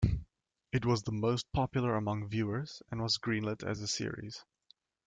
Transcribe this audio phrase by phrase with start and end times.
[0.71, 4.43] It was the most popular among viewers, and was greenlit as a series.